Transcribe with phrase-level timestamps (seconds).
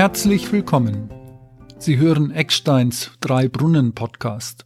[0.00, 1.10] Herzlich willkommen.
[1.76, 4.64] Sie hören Ecksteins Drei Brunnen Podcast.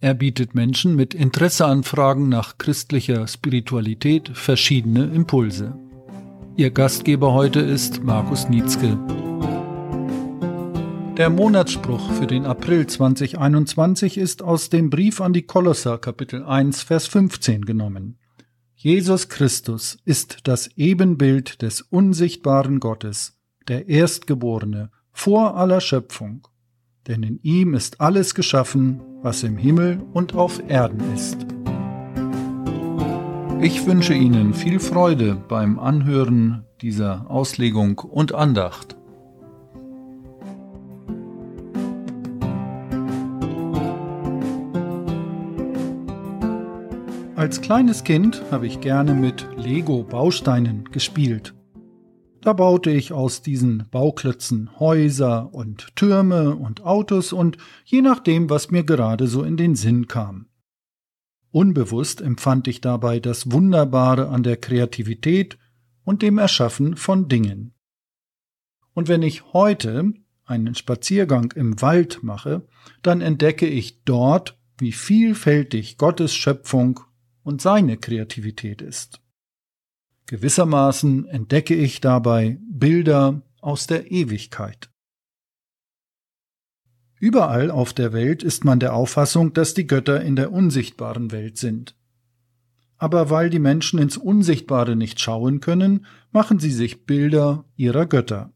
[0.00, 5.78] Er bietet Menschen mit Interesseanfragen nach christlicher Spiritualität verschiedene Impulse.
[6.56, 8.98] Ihr Gastgeber heute ist Markus Nietzsche.
[11.18, 16.82] Der Monatsspruch für den April 2021 ist aus dem Brief an die Kolosser Kapitel 1
[16.82, 18.16] Vers 15 genommen.
[18.74, 23.36] Jesus Christus ist das Ebenbild des unsichtbaren Gottes,
[23.70, 26.48] der Erstgeborene, vor aller Schöpfung.
[27.06, 31.46] Denn in ihm ist alles geschaffen, was im Himmel und auf Erden ist.
[33.60, 38.96] Ich wünsche Ihnen viel Freude beim Anhören dieser Auslegung und Andacht.
[47.36, 51.54] Als kleines Kind habe ich gerne mit Lego-Bausteinen gespielt.
[52.42, 58.70] Da baute ich aus diesen Bauklötzen Häuser und Türme und Autos und je nachdem, was
[58.70, 60.46] mir gerade so in den Sinn kam.
[61.50, 65.58] Unbewusst empfand ich dabei das Wunderbare an der Kreativität
[66.04, 67.74] und dem Erschaffen von Dingen.
[68.94, 70.14] Und wenn ich heute
[70.44, 72.66] einen Spaziergang im Wald mache,
[73.02, 77.00] dann entdecke ich dort, wie vielfältig Gottes Schöpfung
[77.42, 79.20] und seine Kreativität ist.
[80.30, 84.88] Gewissermaßen entdecke ich dabei Bilder aus der Ewigkeit.
[87.18, 91.58] Überall auf der Welt ist man der Auffassung, dass die Götter in der unsichtbaren Welt
[91.58, 91.96] sind.
[92.96, 98.52] Aber weil die Menschen ins Unsichtbare nicht schauen können, machen sie sich Bilder ihrer Götter.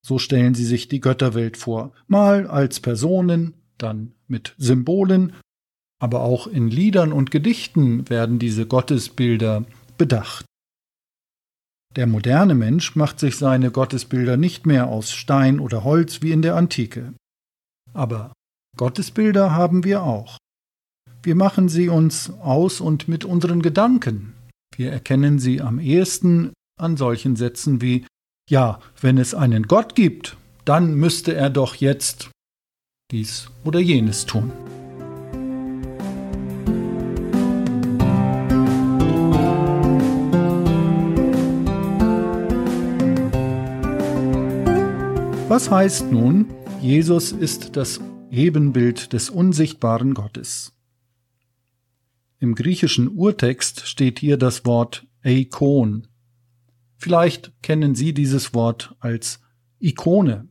[0.00, 5.34] So stellen sie sich die Götterwelt vor, mal als Personen, dann mit Symbolen,
[5.98, 9.66] aber auch in Liedern und Gedichten werden diese Gottesbilder
[9.98, 10.46] bedacht.
[11.96, 16.42] Der moderne Mensch macht sich seine Gottesbilder nicht mehr aus Stein oder Holz wie in
[16.42, 17.14] der Antike.
[17.92, 18.32] Aber
[18.76, 20.38] Gottesbilder haben wir auch.
[21.22, 24.34] Wir machen sie uns aus und mit unseren Gedanken.
[24.76, 28.06] Wir erkennen sie am ehesten an solchen Sätzen wie
[28.48, 32.30] Ja, wenn es einen Gott gibt, dann müsste er doch jetzt
[33.10, 34.52] dies oder jenes tun.
[45.50, 46.46] Was heißt nun,
[46.80, 48.00] Jesus ist das
[48.30, 50.78] Ebenbild des unsichtbaren Gottes?
[52.38, 56.06] Im griechischen Urtext steht hier das Wort Eikon.
[56.98, 59.40] Vielleicht kennen Sie dieses Wort als
[59.80, 60.46] Ikone.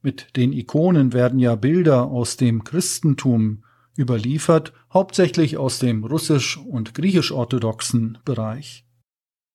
[0.00, 3.64] Mit den Ikonen werden ja Bilder aus dem Christentum
[3.98, 8.86] überliefert, hauptsächlich aus dem russisch- und griechisch-orthodoxen Bereich.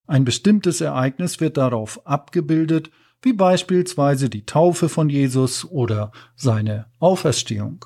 [0.06, 2.91] Ein bestimmtes Ereignis wird darauf abgebildet
[3.22, 7.85] wie beispielsweise die Taufe von Jesus oder seine Auferstehung.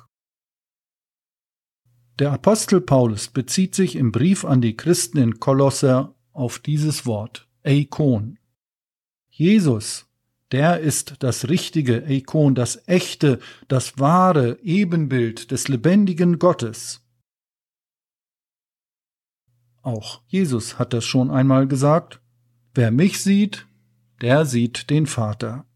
[2.18, 7.48] Der Apostel Paulus bezieht sich im Brief an die Christen in Kolosser auf dieses Wort,
[7.64, 8.38] Eikon.
[9.28, 10.06] Jesus,
[10.52, 17.00] der ist das richtige Eikon, das echte, das wahre Ebenbild des lebendigen Gottes.
[19.82, 22.20] Auch Jesus hat das schon einmal gesagt,
[22.74, 23.66] wer mich sieht,
[24.24, 25.66] der sieht den Vater.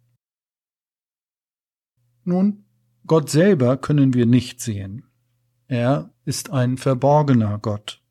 [2.24, 2.64] Nun,
[3.06, 5.04] Gott selber können wir nicht sehen.
[5.66, 8.02] Er ist ein verborgener Gott.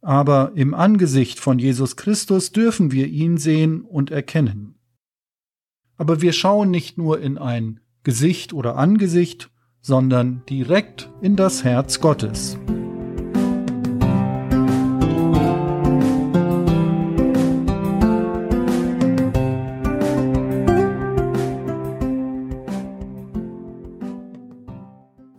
[0.00, 4.76] Aber im Angesicht von Jesus Christus dürfen wir ihn sehen und erkennen.
[5.98, 9.50] Aber wir schauen nicht nur in ein Gesicht oder Angesicht,
[9.82, 12.56] sondern direkt in das Herz Gottes.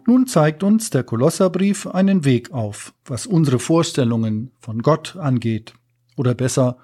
[0.07, 5.73] Nun zeigt uns der Kolosserbrief einen Weg auf, was unsere Vorstellungen von Gott angeht,
[6.15, 6.77] oder besser,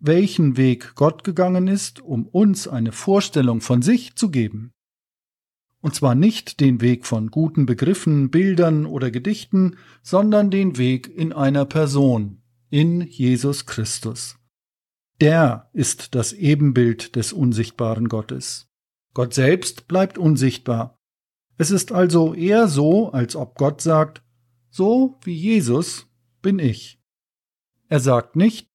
[0.00, 4.72] welchen Weg Gott gegangen ist, um uns eine Vorstellung von sich zu geben.
[5.80, 11.32] Und zwar nicht den Weg von guten Begriffen, Bildern oder Gedichten, sondern den Weg in
[11.32, 14.36] einer Person, in Jesus Christus.
[15.20, 18.68] Der ist das Ebenbild des unsichtbaren Gottes.
[19.12, 20.93] Gott selbst bleibt unsichtbar,
[21.56, 24.22] es ist also eher so, als ob Gott sagt,
[24.70, 26.06] so wie Jesus
[26.42, 27.00] bin ich.
[27.88, 28.68] Er sagt nicht,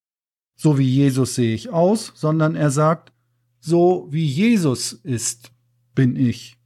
[0.56, 3.14] so wie Jesus sehe ich aus, sondern er sagt,
[3.60, 5.52] so wie Jesus ist,
[5.94, 6.58] bin ich.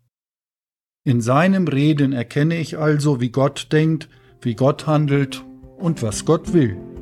[1.04, 4.08] In seinem Reden erkenne ich also, wie Gott denkt,
[4.42, 5.44] wie Gott handelt
[5.78, 6.93] und was Gott will.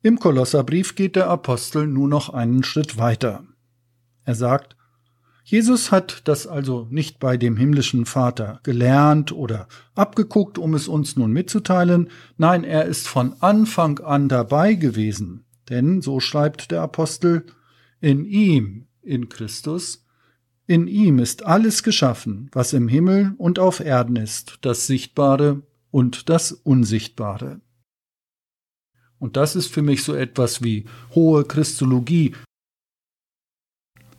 [0.00, 3.42] Im Kolosserbrief geht der Apostel nun noch einen Schritt weiter.
[4.24, 4.76] Er sagt,
[5.42, 11.16] Jesus hat das also nicht bei dem himmlischen Vater gelernt oder abgeguckt, um es uns
[11.16, 17.46] nun mitzuteilen, nein, er ist von Anfang an dabei gewesen, denn, so schreibt der Apostel,
[18.00, 20.04] in ihm, in Christus,
[20.66, 26.28] in ihm ist alles geschaffen, was im Himmel und auf Erden ist, das Sichtbare und
[26.28, 27.62] das Unsichtbare.
[29.18, 30.84] Und das ist für mich so etwas wie
[31.14, 32.34] hohe Christologie,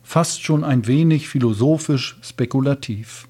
[0.02, 3.28] fast schon ein wenig philosophisch spekulativ.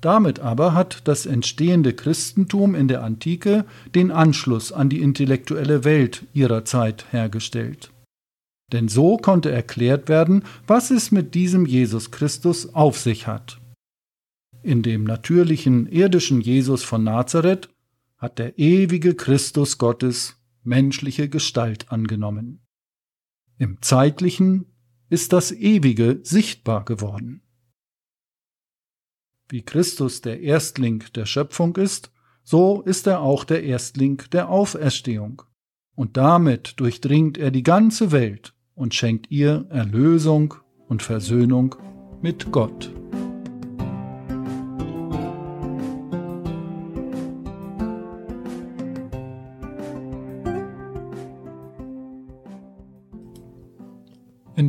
[0.00, 3.64] Damit aber hat das entstehende Christentum in der Antike
[3.94, 7.90] den Anschluss an die intellektuelle Welt ihrer Zeit hergestellt.
[8.72, 13.58] Denn so konnte erklärt werden, was es mit diesem Jesus Christus auf sich hat.
[14.62, 17.68] In dem natürlichen irdischen Jesus von Nazareth
[18.18, 22.66] hat der ewige Christus Gottes menschliche Gestalt angenommen.
[23.58, 24.66] Im zeitlichen
[25.08, 27.42] ist das Ewige sichtbar geworden.
[29.48, 32.12] Wie Christus der Erstling der Schöpfung ist,
[32.44, 35.42] so ist er auch der Erstling der Auferstehung.
[35.94, 40.54] Und damit durchdringt er die ganze Welt und schenkt ihr Erlösung
[40.86, 41.74] und Versöhnung
[42.20, 42.92] mit Gott.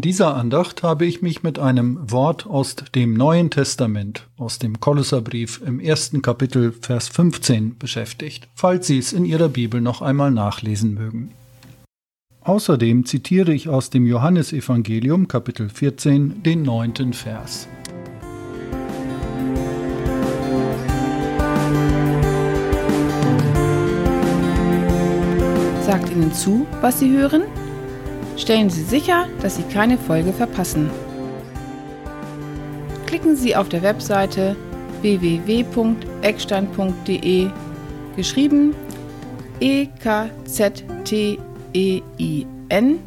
[0.10, 5.62] Dieser Andacht habe ich mich mit einem Wort aus dem Neuen Testament, aus dem Kolosserbrief
[5.64, 10.96] im ersten Kapitel, Vers 15 beschäftigt, falls Sie es in Ihrer Bibel noch einmal nachlesen
[10.96, 11.30] mögen.
[12.42, 17.68] Außerdem zitiere ich aus dem Johannesevangelium Kapitel 14 den neunten Vers.
[25.86, 27.44] Sagt Ihnen zu, was Sie hören?
[28.40, 30.92] Stellen Sie sicher, dass Sie keine Folge verpassen.
[33.06, 34.56] Klicken Sie auf der Webseite
[35.02, 37.48] www.eckstein.de
[38.16, 38.76] geschrieben
[39.60, 41.38] E K Z T
[41.74, 43.00] E I N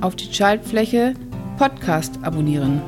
[0.00, 1.14] auf die Schaltfläche
[1.58, 2.80] Podcast abonnieren.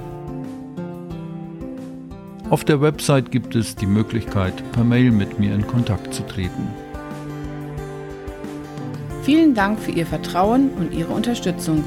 [2.50, 6.83] Auf der Website gibt es die Möglichkeit, per Mail mit mir in Kontakt zu treten.
[9.24, 11.82] Vielen Dank für Ihr Vertrauen und Ihre Unterstützung.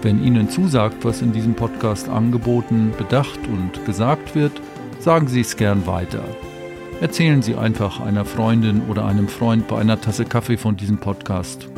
[0.00, 4.52] Wenn Ihnen zusagt, was in diesem Podcast angeboten, bedacht und gesagt wird,
[4.98, 6.22] sagen Sie es gern weiter.
[7.02, 11.68] Erzählen Sie einfach einer Freundin oder einem Freund bei einer Tasse Kaffee von diesem Podcast.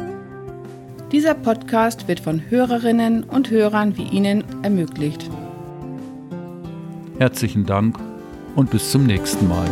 [1.11, 5.29] Dieser Podcast wird von Hörerinnen und Hörern wie Ihnen ermöglicht.
[7.19, 7.99] Herzlichen Dank
[8.55, 9.67] und bis zum nächsten Mal.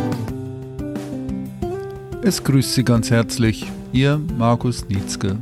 [2.27, 5.37] Es grüßt Sie ganz herzlich, Ihr Markus Nietzke.